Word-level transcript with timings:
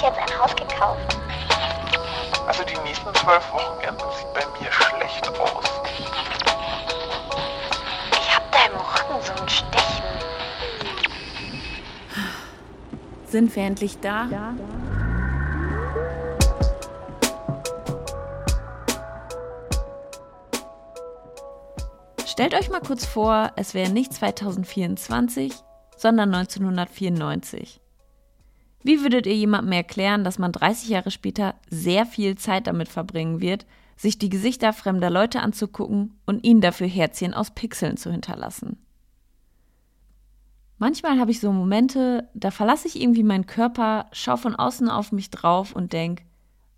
sich 0.00 0.08
jetzt 0.08 0.18
ein 0.18 0.38
Haus 0.38 0.56
gekauft. 0.56 1.18
Also 2.46 2.64
die 2.64 2.78
nächsten 2.88 3.14
zwölf 3.14 3.52
Wochenenden 3.52 4.06
sieht 4.16 4.34
bei 4.34 4.40
mir 4.58 4.72
schlecht 4.72 5.28
aus. 5.38 5.64
Ich 8.12 8.34
hab 8.34 8.50
da 8.50 8.58
im 8.66 8.76
Rücken 8.76 9.22
so 9.22 9.42
ein 9.42 9.48
Stechen. 9.48 10.04
Sind 13.26 13.54
wir 13.54 13.62
endlich 13.62 14.00
da? 14.00 14.26
Ja. 14.30 14.54
Stellt 22.26 22.54
euch 22.54 22.70
mal 22.70 22.80
kurz 22.80 23.04
vor, 23.04 23.50
es 23.56 23.74
wäre 23.74 23.90
nicht 23.90 24.14
2024, 24.14 25.52
sondern 25.96 26.34
1994. 26.34 27.79
Wie 28.82 29.02
würdet 29.02 29.26
ihr 29.26 29.34
jemandem 29.34 29.72
erklären, 29.72 30.24
dass 30.24 30.38
man 30.38 30.52
30 30.52 30.88
Jahre 30.88 31.10
später 31.10 31.54
sehr 31.68 32.06
viel 32.06 32.36
Zeit 32.36 32.66
damit 32.66 32.88
verbringen 32.88 33.40
wird, 33.40 33.66
sich 33.96 34.18
die 34.18 34.30
Gesichter 34.30 34.72
fremder 34.72 35.10
Leute 35.10 35.40
anzugucken 35.40 36.18
und 36.24 36.44
ihnen 36.44 36.62
dafür 36.62 36.86
Herzchen 36.86 37.34
aus 37.34 37.50
Pixeln 37.50 37.98
zu 37.98 38.10
hinterlassen? 38.10 38.78
Manchmal 40.78 41.18
habe 41.18 41.30
ich 41.30 41.40
so 41.40 41.52
Momente, 41.52 42.30
da 42.32 42.50
verlasse 42.50 42.88
ich 42.88 42.98
irgendwie 42.98 43.22
meinen 43.22 43.46
Körper, 43.46 44.06
schaue 44.12 44.38
von 44.38 44.56
außen 44.56 44.88
auf 44.88 45.12
mich 45.12 45.28
drauf 45.28 45.72
und 45.72 45.92
denke, 45.92 46.24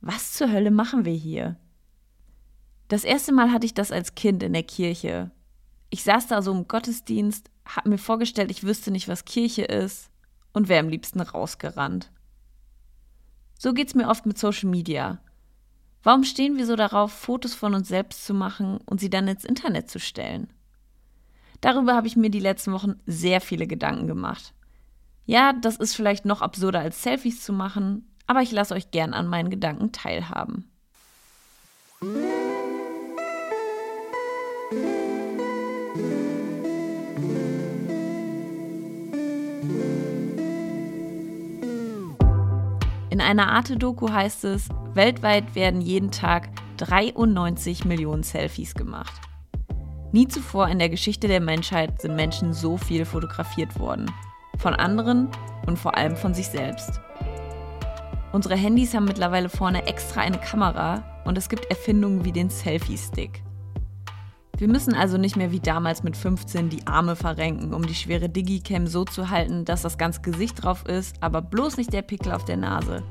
was 0.00 0.34
zur 0.34 0.52
Hölle 0.52 0.70
machen 0.70 1.04
wir 1.04 1.14
hier? 1.14 1.56
Das 2.86 3.02
erste 3.02 3.32
Mal 3.32 3.50
hatte 3.50 3.66
ich 3.66 3.74
das 3.74 3.90
als 3.90 4.14
Kind 4.14 4.44
in 4.44 4.52
der 4.52 4.62
Kirche. 4.62 5.32
Ich 5.90 6.04
saß 6.04 6.28
da 6.28 6.42
so 6.42 6.52
im 6.52 6.68
Gottesdienst, 6.68 7.50
habe 7.64 7.88
mir 7.88 7.98
vorgestellt, 7.98 8.52
ich 8.52 8.62
wüsste 8.62 8.92
nicht, 8.92 9.08
was 9.08 9.24
Kirche 9.24 9.64
ist 9.64 10.12
und 10.58 10.68
wäre 10.68 10.80
am 10.80 10.88
liebsten 10.88 11.20
rausgerannt. 11.20 12.10
So 13.60 13.72
geht's 13.72 13.94
mir 13.94 14.08
oft 14.08 14.26
mit 14.26 14.38
Social 14.38 14.68
Media. 14.68 15.20
Warum 16.02 16.24
stehen 16.24 16.56
wir 16.56 16.66
so 16.66 16.74
darauf, 16.74 17.12
Fotos 17.12 17.54
von 17.54 17.74
uns 17.74 17.86
selbst 17.86 18.26
zu 18.26 18.34
machen 18.34 18.78
und 18.78 18.98
sie 18.98 19.08
dann 19.08 19.28
ins 19.28 19.44
Internet 19.44 19.88
zu 19.88 20.00
stellen? 20.00 20.52
Darüber 21.60 21.94
habe 21.94 22.08
ich 22.08 22.16
mir 22.16 22.28
die 22.28 22.40
letzten 22.40 22.72
Wochen 22.72 22.96
sehr 23.06 23.40
viele 23.40 23.68
Gedanken 23.68 24.08
gemacht. 24.08 24.52
Ja, 25.26 25.52
das 25.52 25.76
ist 25.76 25.94
vielleicht 25.94 26.24
noch 26.24 26.42
absurder 26.42 26.80
als 26.80 27.04
Selfies 27.04 27.44
zu 27.44 27.52
machen, 27.52 28.10
aber 28.26 28.42
ich 28.42 28.50
lasse 28.50 28.74
euch 28.74 28.90
gern 28.90 29.14
an 29.14 29.28
meinen 29.28 29.50
Gedanken 29.50 29.92
teilhaben. 29.92 30.68
Einer 43.28 43.52
Arte-Doku 43.52 44.10
heißt 44.10 44.44
es, 44.44 44.70
weltweit 44.94 45.54
werden 45.54 45.82
jeden 45.82 46.10
Tag 46.10 46.48
93 46.78 47.84
Millionen 47.84 48.22
Selfies 48.22 48.72
gemacht. 48.72 49.12
Nie 50.12 50.26
zuvor 50.26 50.68
in 50.68 50.78
der 50.78 50.88
Geschichte 50.88 51.28
der 51.28 51.40
Menschheit 51.40 52.00
sind 52.00 52.16
Menschen 52.16 52.54
so 52.54 52.78
viel 52.78 53.04
fotografiert 53.04 53.78
worden. 53.78 54.10
Von 54.56 54.74
anderen 54.74 55.28
und 55.66 55.78
vor 55.78 55.98
allem 55.98 56.16
von 56.16 56.32
sich 56.32 56.46
selbst. 56.46 57.02
Unsere 58.32 58.56
Handys 58.56 58.94
haben 58.94 59.04
mittlerweile 59.04 59.50
vorne 59.50 59.86
extra 59.86 60.22
eine 60.22 60.38
Kamera 60.38 61.04
und 61.26 61.36
es 61.36 61.50
gibt 61.50 61.66
Erfindungen 61.66 62.24
wie 62.24 62.32
den 62.32 62.48
Selfie-Stick. 62.48 63.42
Wir 64.56 64.68
müssen 64.68 64.94
also 64.94 65.18
nicht 65.18 65.36
mehr 65.36 65.52
wie 65.52 65.60
damals 65.60 66.02
mit 66.02 66.16
15 66.16 66.70
die 66.70 66.86
Arme 66.86 67.14
verrenken, 67.14 67.74
um 67.74 67.86
die 67.86 67.94
schwere 67.94 68.30
Digicam 68.30 68.86
so 68.86 69.04
zu 69.04 69.28
halten, 69.28 69.66
dass 69.66 69.82
das 69.82 69.98
ganze 69.98 70.22
Gesicht 70.22 70.64
drauf 70.64 70.86
ist, 70.86 71.22
aber 71.22 71.42
bloß 71.42 71.76
nicht 71.76 71.92
der 71.92 72.02
Pickel 72.02 72.32
auf 72.32 72.46
der 72.46 72.56
Nase. 72.56 73.04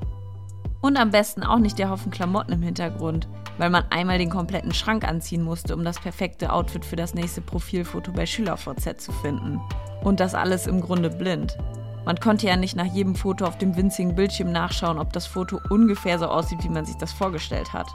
Und 0.82 0.98
am 0.98 1.12
besten 1.12 1.44
auch 1.44 1.60
nicht 1.60 1.80
der 1.80 1.90
Haufen 1.90 2.12
Klamotten 2.12 2.54
im 2.54 2.62
Hintergrund, 2.62 3.28
weil 3.58 3.70
man 3.70 3.86
einmal 3.90 4.20
den 4.20 4.30
kompletten 4.30 4.74
Schrank 4.74 5.08
anziehen 5.08 5.42
musste, 5.42 5.76
um 5.76 5.84
das 5.84 6.00
perfekte 6.00 6.54
Outfit 6.54 6.86
für 6.86 6.96
das 6.96 7.14
nächste 7.14 7.42
Profilfoto 7.42 8.12
bei 8.12 8.26
SchülerVZ 8.26 9.02
zu 9.02 9.12
finden. 9.12 9.60
Und 10.04 10.20
das 10.20 10.36
alles 10.36 10.68
im 10.68 10.82
Grunde 10.82 11.10
blind. 11.10 11.58
Man 12.06 12.20
konnte 12.20 12.48
ja 12.48 12.56
nicht 12.56 12.76
nach 12.76 12.86
jedem 12.86 13.16
Foto 13.16 13.46
auf 13.46 13.58
dem 13.58 13.76
winzigen 13.76 14.16
Bildschirm 14.16 14.52
nachschauen, 14.52 15.00
ob 15.00 15.12
das 15.12 15.28
Foto 15.28 15.60
ungefähr 15.70 16.20
so 16.20 16.28
aussieht, 16.28 16.64
wie 16.64 16.70
man 16.70 16.86
sich 16.86 16.96
das 16.96 17.12
vorgestellt 17.12 17.74
hat. 17.74 17.88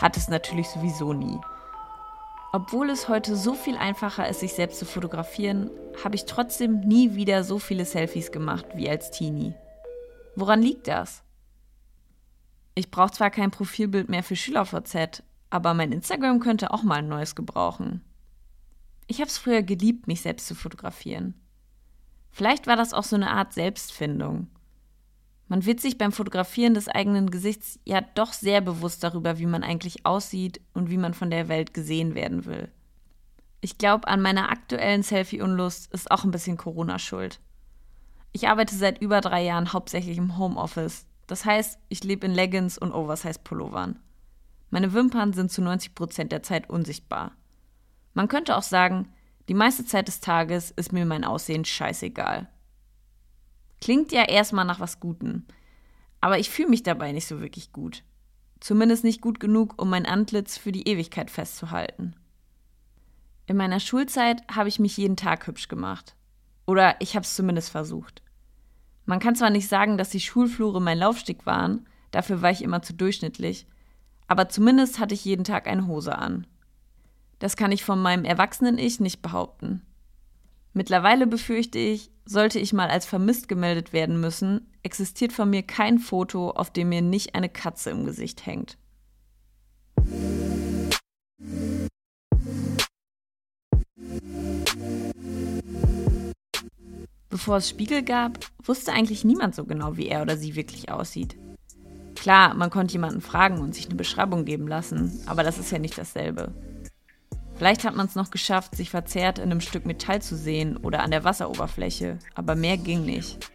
Hat 0.00 0.16
es 0.16 0.28
natürlich 0.28 0.68
sowieso 0.68 1.12
nie. 1.12 1.38
Obwohl 2.52 2.90
es 2.90 3.08
heute 3.08 3.36
so 3.36 3.54
viel 3.54 3.76
einfacher 3.76 4.28
ist, 4.28 4.40
sich 4.40 4.54
selbst 4.54 4.78
zu 4.78 4.86
fotografieren, 4.86 5.70
habe 6.02 6.16
ich 6.16 6.24
trotzdem 6.24 6.80
nie 6.80 7.14
wieder 7.14 7.44
so 7.44 7.58
viele 7.58 7.84
Selfies 7.84 8.32
gemacht 8.32 8.66
wie 8.74 8.88
als 8.88 9.10
Teenie. 9.10 9.54
Woran 10.34 10.62
liegt 10.62 10.88
das? 10.88 11.22
Ich 12.78 12.90
brauche 12.90 13.10
zwar 13.10 13.30
kein 13.30 13.50
Profilbild 13.50 14.10
mehr 14.10 14.22
für 14.22 14.36
SchülerVZ, 14.36 15.22
aber 15.48 15.72
mein 15.72 15.92
Instagram 15.92 16.40
könnte 16.40 16.72
auch 16.72 16.82
mal 16.82 16.98
ein 16.98 17.08
neues 17.08 17.34
gebrauchen. 17.34 18.04
Ich 19.06 19.20
habe 19.20 19.28
es 19.28 19.38
früher 19.38 19.62
geliebt, 19.62 20.06
mich 20.06 20.20
selbst 20.20 20.46
zu 20.46 20.54
fotografieren. 20.54 21.34
Vielleicht 22.30 22.66
war 22.66 22.76
das 22.76 22.92
auch 22.92 23.04
so 23.04 23.16
eine 23.16 23.30
Art 23.30 23.54
Selbstfindung. 23.54 24.48
Man 25.48 25.64
wird 25.64 25.80
sich 25.80 25.96
beim 25.96 26.12
Fotografieren 26.12 26.74
des 26.74 26.88
eigenen 26.88 27.30
Gesichts 27.30 27.80
ja 27.86 28.02
doch 28.02 28.34
sehr 28.34 28.60
bewusst 28.60 29.02
darüber, 29.02 29.38
wie 29.38 29.46
man 29.46 29.62
eigentlich 29.62 30.04
aussieht 30.04 30.60
und 30.74 30.90
wie 30.90 30.98
man 30.98 31.14
von 31.14 31.30
der 31.30 31.48
Welt 31.48 31.72
gesehen 31.72 32.14
werden 32.14 32.44
will. 32.44 32.70
Ich 33.62 33.78
glaube, 33.78 34.06
an 34.06 34.20
meiner 34.20 34.50
aktuellen 34.50 35.02
Selfie-Unlust 35.02 35.90
ist 35.94 36.10
auch 36.10 36.24
ein 36.24 36.30
bisschen 36.30 36.58
Corona 36.58 36.98
schuld. 36.98 37.40
Ich 38.32 38.48
arbeite 38.48 38.74
seit 38.74 39.00
über 39.00 39.22
drei 39.22 39.44
Jahren 39.44 39.72
hauptsächlich 39.72 40.18
im 40.18 40.36
Homeoffice, 40.36 41.06
das 41.26 41.44
heißt, 41.44 41.78
ich 41.88 42.04
lebe 42.04 42.26
in 42.26 42.32
Leggings 42.32 42.78
und 42.78 42.92
Oversize-Pullovern. 42.92 43.98
Meine 44.70 44.92
Wimpern 44.92 45.32
sind 45.32 45.50
zu 45.50 45.62
90 45.62 45.94
Prozent 45.94 46.32
der 46.32 46.42
Zeit 46.42 46.68
unsichtbar. 46.68 47.32
Man 48.14 48.28
könnte 48.28 48.56
auch 48.56 48.62
sagen, 48.62 49.12
die 49.48 49.54
meiste 49.54 49.84
Zeit 49.84 50.08
des 50.08 50.20
Tages 50.20 50.70
ist 50.70 50.92
mir 50.92 51.06
mein 51.06 51.24
Aussehen 51.24 51.64
scheißegal. 51.64 52.48
Klingt 53.80 54.10
ja 54.12 54.24
erstmal 54.24 54.64
nach 54.64 54.80
was 54.80 55.00
Gutem, 55.00 55.44
aber 56.20 56.38
ich 56.38 56.50
fühle 56.50 56.68
mich 56.68 56.82
dabei 56.82 57.12
nicht 57.12 57.26
so 57.26 57.40
wirklich 57.40 57.72
gut. 57.72 58.02
Zumindest 58.58 59.04
nicht 59.04 59.20
gut 59.20 59.38
genug, 59.38 59.80
um 59.80 59.90
mein 59.90 60.06
Antlitz 60.06 60.56
für 60.56 60.72
die 60.72 60.88
Ewigkeit 60.88 61.30
festzuhalten. 61.30 62.16
In 63.46 63.56
meiner 63.56 63.78
Schulzeit 63.78 64.42
habe 64.50 64.68
ich 64.68 64.80
mich 64.80 64.96
jeden 64.96 65.16
Tag 65.16 65.46
hübsch 65.46 65.68
gemacht. 65.68 66.16
Oder 66.66 66.96
ich 67.00 67.14
habe 67.14 67.22
es 67.22 67.34
zumindest 67.36 67.70
versucht. 67.70 68.22
Man 69.06 69.20
kann 69.20 69.36
zwar 69.36 69.50
nicht 69.50 69.68
sagen, 69.68 69.96
dass 69.96 70.10
die 70.10 70.20
Schulflure 70.20 70.82
mein 70.82 70.98
Laufstieg 70.98 71.46
waren, 71.46 71.86
dafür 72.10 72.42
war 72.42 72.50
ich 72.50 72.62
immer 72.62 72.82
zu 72.82 72.92
durchschnittlich, 72.92 73.66
aber 74.26 74.48
zumindest 74.48 74.98
hatte 74.98 75.14
ich 75.14 75.24
jeden 75.24 75.44
Tag 75.44 75.68
eine 75.68 75.86
Hose 75.86 76.18
an. 76.18 76.46
Das 77.38 77.56
kann 77.56 77.72
ich 77.72 77.84
von 77.84 78.00
meinem 78.00 78.24
erwachsenen 78.24 78.78
Ich 78.78 78.98
nicht 78.98 79.22
behaupten. 79.22 79.82
Mittlerweile 80.72 81.26
befürchte 81.26 81.78
ich, 81.78 82.10
sollte 82.24 82.58
ich 82.58 82.72
mal 82.72 82.90
als 82.90 83.06
vermisst 83.06 83.48
gemeldet 83.48 83.92
werden 83.92 84.20
müssen, 84.20 84.72
existiert 84.82 85.32
von 85.32 85.48
mir 85.48 85.62
kein 85.62 85.98
Foto, 85.98 86.50
auf 86.50 86.70
dem 86.70 86.88
mir 86.88 87.02
nicht 87.02 87.34
eine 87.34 87.48
Katze 87.48 87.90
im 87.90 88.04
Gesicht 88.04 88.44
hängt. 88.44 88.76
Bevor 97.36 97.58
es 97.58 97.68
Spiegel 97.68 98.02
gab, 98.02 98.38
wusste 98.64 98.94
eigentlich 98.94 99.22
niemand 99.22 99.54
so 99.54 99.66
genau, 99.66 99.98
wie 99.98 100.08
er 100.08 100.22
oder 100.22 100.38
sie 100.38 100.56
wirklich 100.56 100.90
aussieht. 100.90 101.36
Klar, 102.14 102.54
man 102.54 102.70
konnte 102.70 102.94
jemanden 102.94 103.20
fragen 103.20 103.58
und 103.58 103.74
sich 103.74 103.84
eine 103.84 103.94
Beschreibung 103.94 104.46
geben 104.46 104.66
lassen, 104.66 105.20
aber 105.26 105.42
das 105.42 105.58
ist 105.58 105.70
ja 105.70 105.78
nicht 105.78 105.98
dasselbe. 105.98 106.54
Vielleicht 107.54 107.84
hat 107.84 107.94
man 107.94 108.06
es 108.06 108.14
noch 108.14 108.30
geschafft, 108.30 108.74
sich 108.74 108.88
verzerrt 108.88 109.38
in 109.38 109.50
einem 109.50 109.60
Stück 109.60 109.84
Metall 109.84 110.22
zu 110.22 110.34
sehen 110.34 110.78
oder 110.78 111.02
an 111.02 111.10
der 111.10 111.24
Wasseroberfläche, 111.24 112.18
aber 112.34 112.54
mehr 112.54 112.78
ging 112.78 113.04
nicht. 113.04 113.50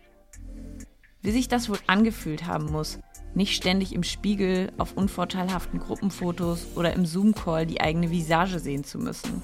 Wie 1.24 1.32
sich 1.32 1.48
das 1.48 1.68
wohl 1.68 1.80
angefühlt 1.88 2.46
haben 2.46 2.72
muss, 2.72 3.00
nicht 3.34 3.56
ständig 3.56 3.96
im 3.96 4.04
Spiegel, 4.04 4.72
auf 4.78 4.96
unvorteilhaften 4.96 5.80
Gruppenfotos 5.80 6.68
oder 6.76 6.94
im 6.94 7.08
Zoom-Call 7.08 7.66
die 7.66 7.82
eigene 7.82 8.12
Visage 8.12 8.60
sehen 8.60 8.84
zu 8.84 9.00
müssen. 9.00 9.42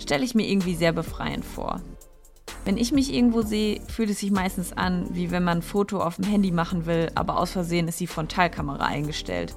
Stelle 0.00 0.24
ich 0.24 0.34
mir 0.34 0.48
irgendwie 0.48 0.74
sehr 0.74 0.92
befreiend 0.92 1.44
vor. 1.44 1.80
Wenn 2.70 2.78
ich 2.78 2.92
mich 2.92 3.12
irgendwo 3.12 3.42
sehe, 3.42 3.80
fühlt 3.88 4.10
es 4.10 4.20
sich 4.20 4.30
meistens 4.30 4.72
an, 4.72 5.08
wie 5.10 5.32
wenn 5.32 5.42
man 5.42 5.58
ein 5.58 5.62
Foto 5.62 6.00
auf 6.00 6.14
dem 6.14 6.24
Handy 6.24 6.52
machen 6.52 6.86
will, 6.86 7.10
aber 7.16 7.36
aus 7.36 7.50
Versehen 7.50 7.88
ist 7.88 7.98
die 7.98 8.06
Frontalkamera 8.06 8.84
eingestellt. 8.84 9.56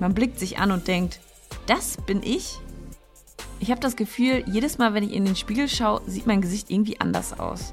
Man 0.00 0.12
blickt 0.12 0.38
sich 0.38 0.58
an 0.58 0.70
und 0.70 0.86
denkt, 0.86 1.18
das 1.64 1.96
bin 1.96 2.22
ich? 2.22 2.58
Ich 3.58 3.70
habe 3.70 3.80
das 3.80 3.96
Gefühl, 3.96 4.44
jedes 4.46 4.76
Mal, 4.76 4.92
wenn 4.92 5.04
ich 5.04 5.14
in 5.14 5.24
den 5.24 5.34
Spiegel 5.34 5.66
schaue, 5.66 6.02
sieht 6.06 6.26
mein 6.26 6.42
Gesicht 6.42 6.70
irgendwie 6.70 7.00
anders 7.00 7.40
aus. 7.40 7.72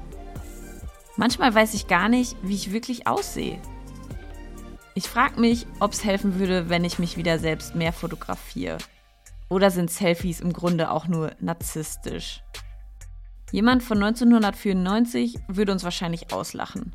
Manchmal 1.18 1.54
weiß 1.54 1.74
ich 1.74 1.86
gar 1.86 2.08
nicht, 2.08 2.34
wie 2.40 2.54
ich 2.54 2.72
wirklich 2.72 3.06
aussehe. 3.06 3.60
Ich 4.94 5.10
frage 5.10 5.38
mich, 5.38 5.66
ob 5.78 5.92
es 5.92 6.04
helfen 6.04 6.38
würde, 6.38 6.70
wenn 6.70 6.84
ich 6.84 6.98
mich 6.98 7.18
wieder 7.18 7.38
selbst 7.38 7.74
mehr 7.74 7.92
fotografiere. 7.92 8.78
Oder 9.50 9.70
sind 9.70 9.90
Selfies 9.90 10.40
im 10.40 10.54
Grunde 10.54 10.90
auch 10.90 11.06
nur 11.06 11.32
narzisstisch? 11.38 12.42
Jemand 13.54 13.84
von 13.84 14.02
1994 14.02 15.38
würde 15.46 15.70
uns 15.70 15.84
wahrscheinlich 15.84 16.32
auslachen. 16.32 16.92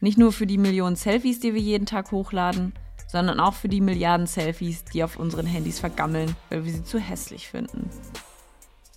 Nicht 0.00 0.18
nur 0.18 0.32
für 0.32 0.48
die 0.48 0.58
Millionen 0.58 0.96
Selfies, 0.96 1.38
die 1.38 1.54
wir 1.54 1.60
jeden 1.60 1.86
Tag 1.86 2.10
hochladen, 2.10 2.72
sondern 3.06 3.38
auch 3.38 3.54
für 3.54 3.68
die 3.68 3.80
Milliarden 3.80 4.26
Selfies, 4.26 4.82
die 4.82 5.04
auf 5.04 5.16
unseren 5.16 5.46
Handys 5.46 5.78
vergammeln, 5.78 6.34
weil 6.48 6.64
wir 6.64 6.72
sie 6.72 6.82
zu 6.82 6.98
hässlich 6.98 7.48
finden. 7.48 7.88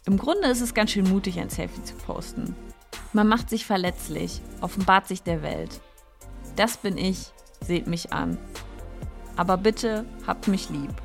Im 0.08 0.18
Grunde 0.18 0.48
ist 0.48 0.62
es 0.62 0.74
ganz 0.74 0.90
schön 0.94 1.08
mutig, 1.08 1.40
ein 1.40 1.52
Selfie 1.52 1.84
zu 1.84 1.94
posten. 1.94 2.56
Man 3.14 3.28
macht 3.28 3.52
sich 3.52 3.68
verletzlich, 3.68 4.42
offenbart 4.62 5.08
sich 5.08 5.22
der 5.22 5.44
Welt. 5.44 5.82
Das 6.56 6.76
bin 6.76 6.98
ich, 6.98 7.28
seht 7.62 7.86
mich 7.86 8.14
an. 8.14 8.40
Aber 9.36 9.58
bitte 9.58 10.06
habt 10.26 10.48
mich 10.48 10.72
lieb. 10.72 11.05